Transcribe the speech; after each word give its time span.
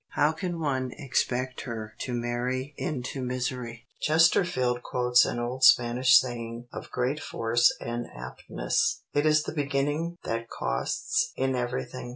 How 0.15 0.31
can 0.31 0.59
one 0.59 0.91
expect 0.93 1.61
her 1.61 1.93
to 1.99 2.13
marry 2.15 2.73
into 2.75 3.21
misery? 3.21 3.85
Chesterfield 4.01 4.81
quotes 4.81 5.25
an 5.25 5.37
old 5.37 5.63
Spanish 5.63 6.19
saying 6.19 6.65
of 6.73 6.89
great 6.89 7.19
force 7.19 7.71
and 7.79 8.07
aptness: 8.07 9.03
"It 9.13 9.27
is 9.27 9.43
the 9.43 9.53
beginning 9.53 10.17
that 10.23 10.49
costs 10.49 11.31
in 11.35 11.53
everything. 11.55 12.09